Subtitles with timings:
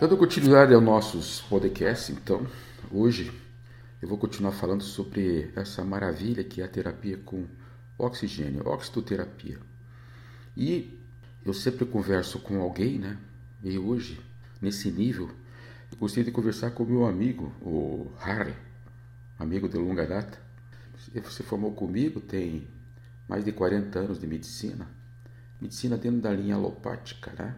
[0.00, 2.46] Dando continuidade aos nossos podcasts, então,
[2.90, 3.30] hoje
[4.00, 7.44] eu vou continuar falando sobre essa maravilha que é a terapia com
[7.98, 9.58] oxigênio, oxitoterapia.
[10.56, 10.98] E
[11.44, 13.18] eu sempre converso com alguém, né?
[13.62, 14.18] E hoje,
[14.58, 15.30] nesse nível,
[15.92, 18.54] eu gostaria de conversar com o meu amigo, o Harry,
[19.38, 20.40] amigo de longa data.
[21.12, 22.66] Você formou comigo, tem
[23.28, 24.88] mais de 40 anos de medicina.
[25.60, 27.54] Medicina dentro da linha alopática, né?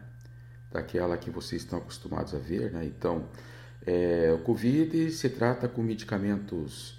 [0.73, 2.73] Daquela que vocês estão acostumados a ver.
[2.73, 2.85] Né?
[2.85, 3.27] Então,
[3.87, 6.99] é, o Covid se trata com medicamentos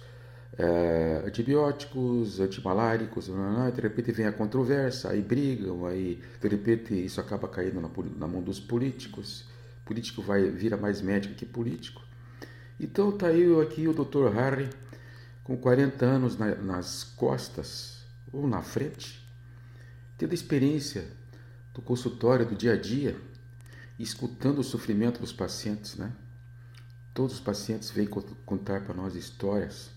[0.56, 3.30] é, antibióticos, antimaláricos,
[3.74, 8.28] de repente vem a controvérsia, aí brigam, aí de repente isso acaba caindo na, na
[8.28, 9.44] mão dos políticos.
[9.82, 12.02] O político vai vira mais médico que político.
[12.78, 14.32] Então tá eu aqui, o Dr.
[14.32, 14.68] Harry,
[15.42, 19.24] com 40 anos na, nas costas ou na frente,
[20.16, 21.04] tendo experiência
[21.72, 23.16] do consultório do dia a dia,
[23.98, 26.12] escutando o sofrimento dos pacientes, né?
[27.12, 28.08] Todos os pacientes vêm
[28.44, 29.90] contar para nós histórias.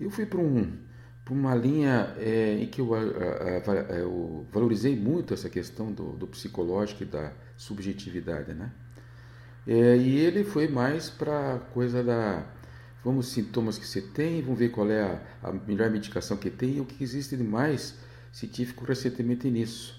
[0.00, 0.76] Eu fui para um,
[1.30, 6.12] uma linha é, em que eu, a, a, a, eu, valorizei muito essa questão do,
[6.12, 8.72] do psicológico e da subjetividade, né?
[9.66, 12.46] É, e ele foi mais para coisa da
[13.04, 16.76] vamos sintomas que você tem, vamos ver qual é a, a melhor medicação que tem
[16.76, 17.94] e o que existe de mais
[18.32, 19.97] científico recentemente nisso.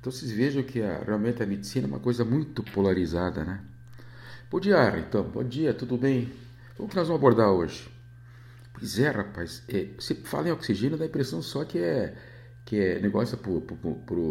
[0.00, 3.60] Então vocês vejam que a, realmente a medicina é uma coisa muito polarizada, né?
[4.50, 5.24] Bom dia, então.
[5.24, 6.32] Bom dia, tudo bem?
[6.78, 7.90] O que nós vamos abordar hoje?
[8.72, 9.62] Pois é, rapaz.
[9.68, 12.14] É, você fala em oxigênio, dá a impressão só que é,
[12.64, 13.38] que é negócio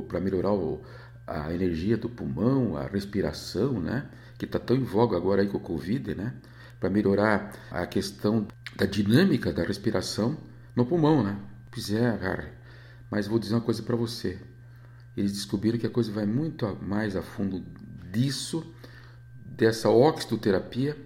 [0.08, 0.82] para melhorar o,
[1.28, 4.10] a energia do pulmão, a respiração, né?
[4.38, 6.34] Que está tão em voga agora aí com o Covid, né?
[6.80, 10.38] Para melhorar a questão da dinâmica da respiração
[10.76, 11.38] no pulmão, né?
[11.72, 12.54] Pois é, cara.
[13.10, 14.40] Mas vou dizer uma coisa para você
[15.16, 17.64] eles descobriram que a coisa vai muito mais a fundo
[18.12, 18.74] disso,
[19.46, 20.98] dessa oxitoterapia,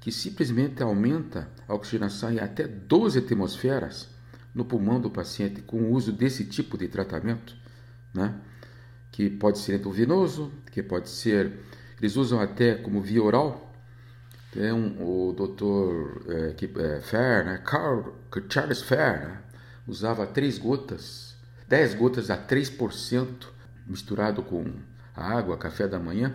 [0.00, 4.08] que simplesmente aumenta a oxigenação em até 12 atmosferas
[4.54, 7.56] no pulmão do paciente com o uso desse tipo de tratamento,
[8.14, 8.34] né?
[9.10, 11.52] que pode ser endovenoso, que pode ser.
[11.98, 13.74] Eles usam até como via oral.
[14.52, 17.62] Tem um, o doutor é, que, é, Fair, né?
[17.64, 18.14] Carl,
[18.48, 19.42] Charles Fair, né?
[19.86, 21.34] usava três gotas,
[21.68, 23.55] 10 gotas a 3%
[23.86, 24.64] misturado com
[25.14, 26.34] água, café da manhã.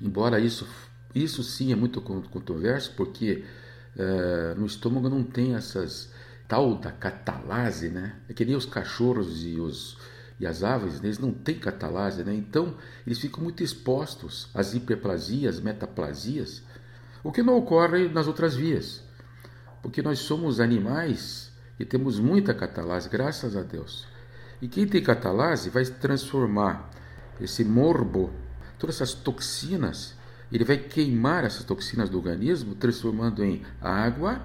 [0.00, 0.66] Embora isso,
[1.14, 3.44] isso sim é muito controverso, porque
[3.96, 6.12] uh, no estômago não tem essas
[6.48, 8.16] tal da catalase, né?
[8.28, 9.96] É que nem os cachorros e os
[10.40, 11.06] e as aves, né?
[11.06, 12.34] eles não têm catalase, né?
[12.34, 12.76] Então
[13.06, 16.62] eles ficam muito expostos às hiperplasias, metaplasias,
[17.22, 19.04] o que não ocorre nas outras vias,
[19.80, 24.04] porque nós somos animais e temos muita catalase, graças a Deus.
[24.62, 26.88] E quem tem catalase vai transformar
[27.40, 28.30] esse morbo,
[28.78, 30.14] todas essas toxinas,
[30.52, 34.40] ele vai queimar essas toxinas do organismo, transformando em água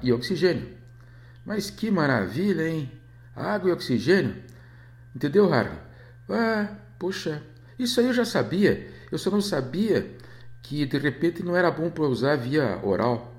[0.00, 0.68] e oxigênio.
[1.44, 2.92] Mas que maravilha, hein?
[3.34, 4.36] Água e oxigênio.
[5.12, 5.78] Entendeu, Harley?
[6.28, 7.42] Ah, poxa,
[7.76, 8.88] isso aí eu já sabia.
[9.10, 10.16] Eu só não sabia
[10.62, 13.36] que de repente não era bom para usar via oral.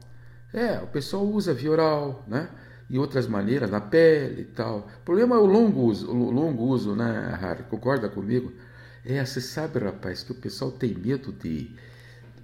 [0.53, 2.49] É, o pessoal usa via oral, né?
[2.89, 4.87] E outras maneiras, na pele e tal.
[5.01, 7.63] O problema é o longo uso, o longo uso, né, Harry?
[7.63, 8.53] Concorda comigo?
[9.05, 11.75] É, você sabe, rapaz, que o pessoal tem medo de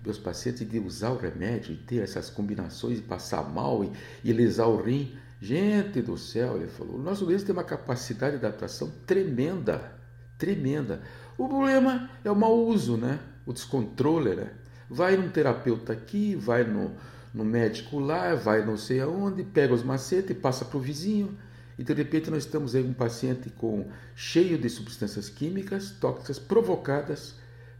[0.03, 3.91] meus pacientes de usar o remédio e ter essas combinações e passar mal e,
[4.23, 5.15] e lesar o rim.
[5.39, 9.93] Gente do céu, ele falou, o nosso organismo tem uma capacidade de adaptação tremenda,
[10.37, 11.01] tremenda.
[11.37, 13.19] O problema é o mau uso, né?
[13.45, 14.51] O descontrole, né?
[14.89, 16.91] Vai num terapeuta aqui, vai no,
[17.33, 21.37] no médico lá, vai não sei aonde, pega os macetes, passa para o vizinho,
[21.77, 27.35] e de repente nós estamos aí um paciente com cheio de substâncias químicas tóxicas provocadas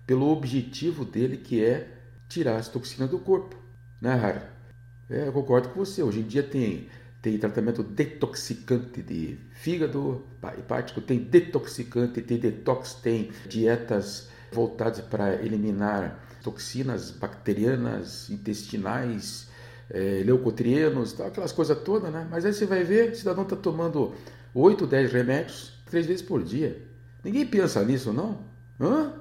[0.08, 1.88] pelo objetivo dele que é
[2.28, 3.56] tirar as toxinas do corpo,
[4.02, 4.42] né, Harry?
[5.09, 6.02] É, eu concordo com você.
[6.02, 6.90] Hoje em dia tem
[7.22, 10.25] tem tratamento detoxicante de fígado
[10.58, 19.48] hepático, tem detoxicante, tem detox, tem dietas voltadas para eliminar toxinas bacterianas, intestinais,
[19.89, 22.27] é, leucotrienos, tal, aquelas coisas todas, né?
[22.30, 24.13] Mas aí você vai ver, o cidadão está tomando
[24.53, 26.81] 8, 10 remédios três vezes por dia.
[27.24, 28.45] Ninguém pensa nisso, não?
[28.80, 29.13] Hã?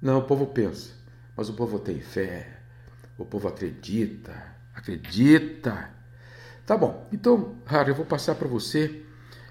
[0.00, 0.92] Não, o povo pensa.
[1.34, 2.60] Mas o povo tem fé.
[3.16, 4.34] O povo acredita.
[4.74, 5.90] Acredita.
[6.66, 7.08] Tá bom.
[7.10, 9.02] Então, Harry, eu vou passar para você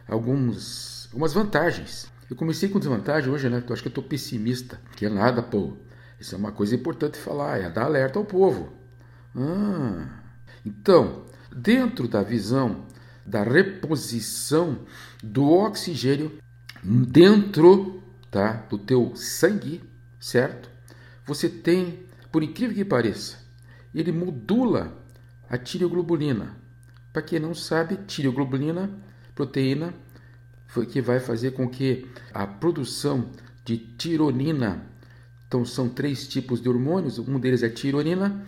[0.08, 2.12] alguns, algumas vantagens.
[2.30, 3.64] Eu comecei com desvantagem hoje, né?
[3.68, 4.80] Eu acho que eu estou pessimista.
[4.96, 5.74] Que é nada, pô.
[6.20, 8.72] Isso é uma coisa importante falar, é dar alerta ao povo.
[9.36, 10.08] Ah,
[10.66, 11.26] então,
[11.56, 12.86] dentro da visão
[13.26, 14.80] da reposição
[15.22, 16.40] do oxigênio
[16.82, 18.02] dentro
[18.32, 19.84] tá, do teu sangue,
[20.20, 20.70] certo?
[21.26, 23.38] Você tem por incrível que pareça,
[23.94, 24.96] ele modula
[25.50, 26.56] a tireoglobulina.
[27.12, 28.92] Para quem não sabe, tireoglobulina,
[29.34, 29.94] proteína,
[30.68, 33.32] foi que vai fazer com que a produção
[33.64, 34.86] de tironina,
[35.48, 38.46] então são três tipos de hormônios, um deles é tironina,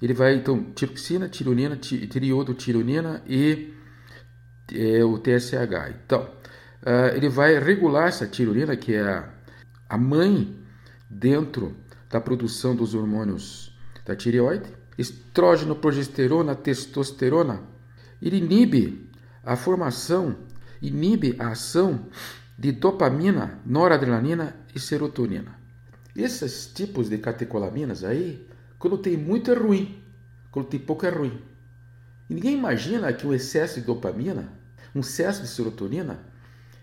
[0.00, 3.74] ele vai então tiroxina, tironina, triodo, tironina e
[4.72, 5.94] é, o TSH.
[6.04, 9.28] Então, uh, ele vai regular essa tironina, que é a,
[9.88, 10.56] a mãe
[11.10, 11.76] dentro
[12.08, 17.62] da produção dos hormônios da tireoide, estrógeno, progesterona, testosterona.
[18.20, 19.10] Ele inibe
[19.44, 20.36] a formação,
[20.80, 22.06] inibe a ação
[22.58, 25.58] de dopamina, noradrenalina e serotonina.
[26.16, 28.47] Esses tipos de catecolaminas aí,
[28.78, 30.02] quando tem muito é ruim,
[30.50, 31.40] quando tem pouco é ruim.
[32.28, 34.52] E ninguém imagina que o excesso de dopamina,
[34.94, 36.20] um excesso de serotonina,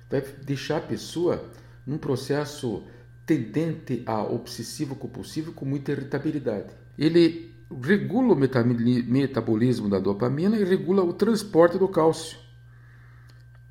[0.09, 1.50] vai deixar a pessoa
[1.86, 2.83] num processo
[3.25, 6.74] tendente a obsessivo compulsivo com muita irritabilidade.
[6.97, 12.38] Ele regula o metabolismo da dopamina e regula o transporte do cálcio.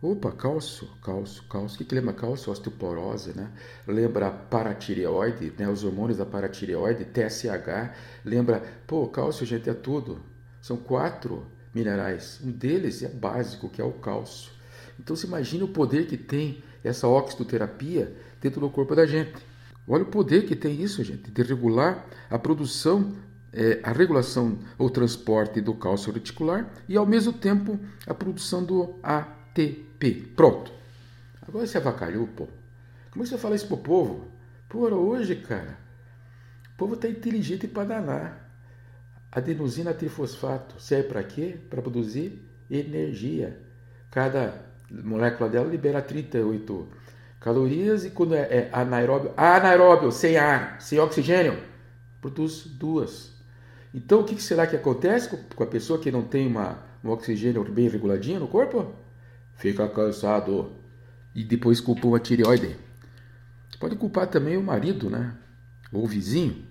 [0.06, 1.80] Opa, cálcio, cálcio, cálcio.
[1.80, 2.52] O que, lembra cálcio?
[2.52, 3.50] Osteoporose, né?
[3.86, 5.66] Lembra paratireoide, né?
[5.66, 7.94] Os hormônios da paratireoide, TSH.
[8.22, 10.20] Lembra, pô, cálcio, gente, é tudo.
[10.60, 12.38] São quatro minerais.
[12.44, 14.52] Um deles é básico, que é o cálcio.
[15.00, 19.32] Então, se imagina o poder que tem essa oxitoterapia dentro do corpo da gente.
[19.88, 23.16] Olha o poder que tem isso, gente, de regular a produção,
[23.50, 28.96] é, a regulação ou transporte do cálcio reticular e, ao mesmo tempo, a produção do
[29.94, 30.32] ATP.
[30.36, 30.72] Pronto.
[31.46, 32.48] Agora você avacalhou, pô.
[33.10, 34.28] Como é que você fala isso pro povo?
[34.68, 35.78] Pô, hoje, cara,
[36.72, 38.50] o povo tá inteligente para danar.
[39.30, 41.56] Adenosina trifosfato serve para quê?
[41.68, 43.60] Para produzir energia.
[44.10, 46.88] Cada molécula dela libera 38
[47.40, 51.58] calorias e quando é, é anaeróbio, anaeróbio, sem ar, sem oxigênio,
[52.20, 53.32] produz duas.
[53.92, 57.64] Então o que será que acontece com a pessoa que não tem uma, um oxigênio
[57.64, 59.03] bem reguladinho no corpo?
[59.56, 60.72] Fica cansado
[61.34, 62.76] e depois culpa uma tireoide.
[63.78, 65.34] Pode culpar também o marido, né?
[65.92, 66.64] Ou o vizinho.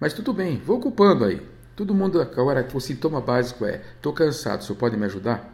[0.00, 1.40] Mas tudo bem, vou culpando aí.
[1.74, 5.52] Todo mundo agora, o sintoma básico é: estou cansado, o senhor pode me ajudar?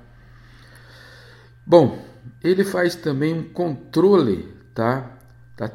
[1.66, 2.04] Bom,
[2.42, 5.18] ele faz também um controle tá,
[5.56, 5.70] da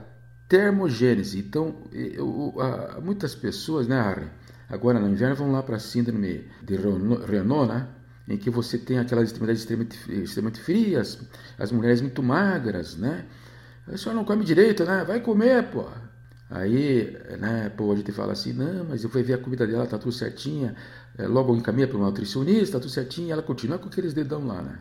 [0.47, 1.39] termogênese.
[1.39, 4.27] Então, eu, a, muitas pessoas, né, Harry,
[4.69, 7.87] agora no inverno vão lá para a síndrome de Renault, né,
[8.27, 11.19] em que você tem aquelas extremidades extremamente, extremamente frias,
[11.57, 13.25] as mulheres muito magras, né?
[13.87, 15.03] A senhora não come direito, né?
[15.05, 15.85] Vai comer, pô.
[16.49, 19.85] Aí, né, pô, a gente fala assim, não, mas eu fui ver a comida dela,
[19.85, 20.75] tá tudo certinha.
[21.17, 24.45] É, logo encaminha para uma nutricionista, tá tudo certinho, e ela continua com aqueles dedão
[24.45, 24.79] lá, né?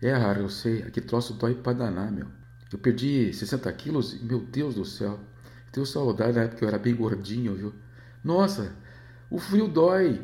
[0.00, 0.82] É, Rara, eu sei.
[0.82, 2.26] Aqui troço dói pra danar, meu.
[2.72, 5.20] Eu perdi 60 quilos meu Deus do céu.
[5.70, 7.72] Tenho saudade da época que eu era bem gordinho, viu?
[8.24, 8.72] Nossa,
[9.30, 10.20] o frio dói.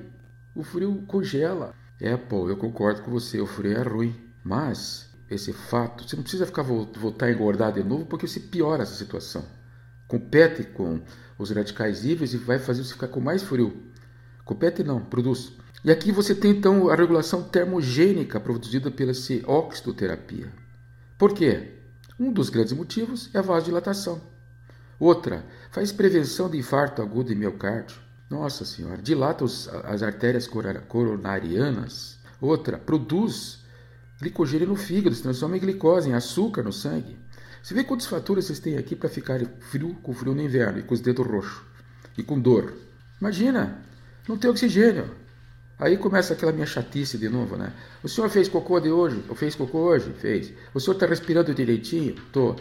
[0.54, 1.74] O frio congela.
[2.00, 3.40] É, pô, eu concordo com você.
[3.40, 4.14] O frio é ruim.
[4.44, 8.82] Mas, esse fato, você não precisa ficar voltar a engordar de novo porque você piora
[8.82, 9.44] essa situação.
[10.06, 11.02] Compete com
[11.38, 13.82] os radicais livres e vai fazer você ficar com mais frio.
[14.44, 15.52] Compete não, produz.
[15.84, 19.12] E aqui você tem então a regulação termogênica produzida pela
[19.46, 20.52] oxitoterapia.
[21.18, 21.74] Por quê?
[22.18, 24.20] Um dos grandes motivos é a vasodilatação.
[24.98, 28.07] Outra, faz prevenção de infarto agudo e miocárdio.
[28.30, 32.18] Nossa Senhora, dilata os, as artérias coronarianas.
[32.40, 33.64] Outra, produz
[34.20, 37.16] glicogênio no fígado, se transforma em glicose, em açúcar no sangue.
[37.62, 40.82] Você vê quantos fatores vocês têm aqui para ficar frio, com frio no inverno e
[40.82, 41.62] com os dedos roxos
[42.16, 42.74] e com dor.
[43.20, 43.82] Imagina,
[44.28, 45.10] não tem oxigênio.
[45.78, 47.72] Aí começa aquela minha chatice de novo, né?
[48.02, 49.24] O senhor fez cocô de hoje?
[49.28, 50.12] Ou fez cocô hoje?
[50.18, 50.52] Fez.
[50.74, 52.14] O senhor está respirando direitinho?
[52.32, 52.56] Tô.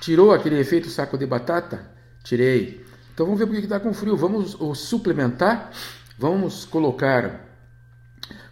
[0.00, 1.90] Tirou aquele efeito saco de batata?
[2.22, 2.84] Tirei.
[3.20, 4.16] Então vamos ver por que está com frio.
[4.16, 5.70] Vamos suplementar?
[6.16, 7.46] Vamos colocar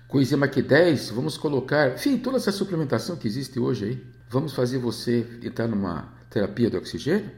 [0.07, 1.11] coenzima Q10?
[1.15, 1.95] Vamos colocar...
[1.95, 4.07] Enfim, toda essa suplementação que existe hoje aí.
[4.29, 7.31] Vamos fazer você entrar numa terapia do oxigênio?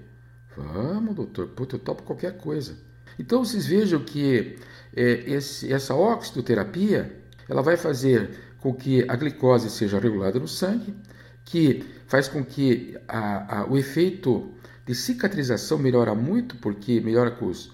[0.57, 1.47] Vamos, doutor.
[1.47, 2.77] Puta, eu topo qualquer coisa.
[3.17, 4.59] Então vocês vejam que
[4.97, 7.17] é, esse, essa oxitoterapia
[7.49, 10.97] ela vai fazer com que a glicose seja regulada no sangue,
[11.45, 14.53] que faz com que a, a, o efeito
[14.91, 17.71] de cicatrização melhora muito, porque melhora os,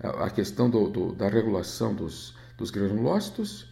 [0.00, 3.68] a, a, questão do, do, da regulação dos, dos granulócitos,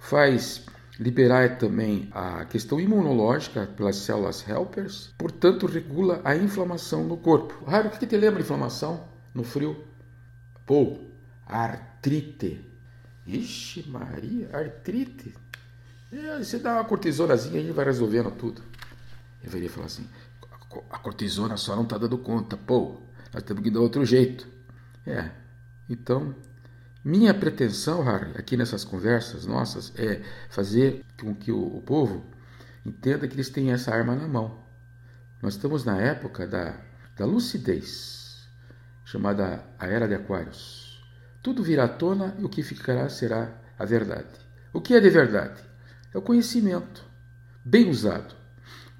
[0.00, 0.66] faz
[0.98, 7.64] liberar também a questão imunológica pelas células helpers, portanto regula a inflamação no corpo.
[7.64, 9.84] Raro, o que te lembra inflamação no frio?
[10.66, 10.98] Pô,
[11.46, 12.68] artrite.
[13.24, 15.32] Ixi, Maria, artrite.
[16.10, 18.60] É, você dá uma cortisonazinha e vai resolvendo tudo.
[19.40, 20.08] Eu deveria falar assim:
[20.90, 22.56] a cortisona só não está dando conta.
[22.56, 23.00] Pô,
[23.32, 24.48] nós temos que dar outro jeito.
[25.06, 25.30] É,
[25.88, 26.34] então
[27.04, 32.26] Minha pretensão, Harry, aqui nessas conversas nossas, é fazer com que o, o povo
[32.84, 34.64] entenda que eles têm essa arma na mão.
[35.42, 36.78] Nós estamos na época da,
[37.16, 38.46] da lucidez,
[39.04, 41.02] chamada a Era de Aquários.
[41.42, 44.28] Tudo virá à tona e o que ficará será a verdade.
[44.72, 45.62] O que é de verdade?
[46.12, 47.02] É o conhecimento,
[47.64, 48.34] bem usado.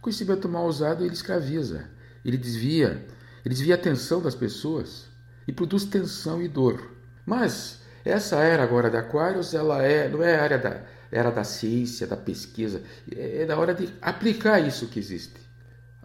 [0.00, 1.90] Conhecimento mal usado ele escraviza,
[2.24, 3.06] ele desvia,
[3.44, 5.08] ele desvia a atenção das pessoas
[5.46, 6.90] e produz tensão e dor.
[7.26, 11.44] Mas essa era agora de Aquários, ela é, não é a área da, era da
[11.44, 12.82] ciência, da pesquisa,
[13.14, 15.40] é, é da hora de aplicar isso que existe.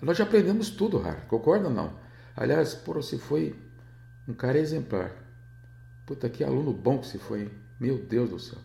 [0.01, 1.97] Nós já aprendemos tudo, Har, concorda ou não?
[2.35, 3.55] Aliás, por você foi
[4.27, 5.11] um cara exemplar.
[6.05, 7.51] Puta, que aluno bom que você foi, hein?
[7.79, 8.59] Meu Deus do céu.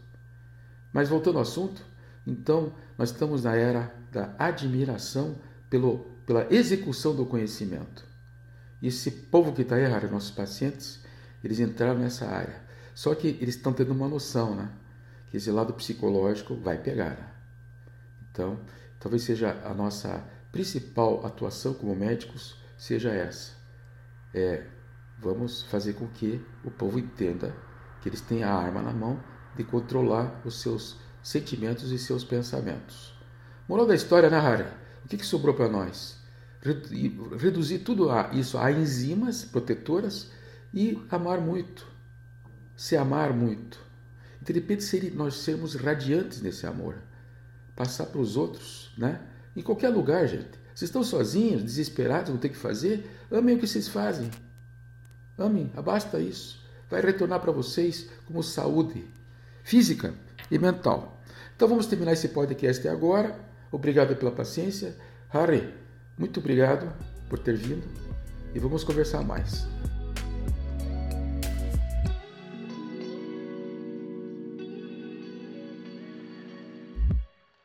[0.93, 1.83] Mas voltando ao assunto,
[2.27, 5.37] então nós estamos na era da admiração
[5.69, 8.05] pelo, pela execução do conhecimento.
[8.83, 11.01] Esse povo que está Har, nossos pacientes,
[11.45, 12.63] eles entraram nessa área.
[12.95, 14.71] Só que eles estão tendo uma noção, né?
[15.31, 17.11] Que esse lado psicológico vai pegar.
[17.11, 17.33] Né?
[18.31, 18.61] Então,
[18.99, 23.53] talvez seja a nossa principal atuação como médicos seja essa.
[24.35, 24.67] É,
[25.19, 27.55] vamos fazer com que o povo entenda
[28.01, 29.23] que eles têm a arma na mão
[29.57, 33.20] de controlar os seus sentimentos e seus pensamentos.
[33.69, 34.73] Moral da história, né, Hara?
[35.05, 36.19] O que, que sobrou para nós?
[37.39, 40.31] Reduzir tudo a isso a enzimas protetoras
[40.75, 41.87] e amar muito.
[42.77, 43.81] Se amar muito.
[44.41, 46.97] E de repente nós sermos radiantes nesse amor.
[47.75, 49.21] Passar para os outros, né?
[49.57, 50.61] Em qualquer lugar, gente.
[50.75, 53.11] Vocês estão sozinhos, desesperados, não tem o que fazer?
[53.31, 54.31] Amem o que vocês fazem.
[55.37, 56.63] Amem, basta isso.
[56.89, 59.07] Vai retornar para vocês como saúde
[59.63, 60.15] física
[60.51, 61.21] e mental.
[61.55, 63.50] Então vamos terminar esse podcast agora.
[63.71, 64.97] Obrigado pela paciência.
[65.29, 65.73] Harry,
[66.19, 66.93] muito obrigado
[67.29, 67.87] por ter vindo
[68.55, 69.67] e vamos conversar mais.